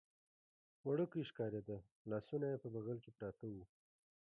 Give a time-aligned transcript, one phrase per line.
[0.87, 1.77] وړوکی ښکارېده،
[2.11, 3.55] لاسونه یې په بغل کې پراته و.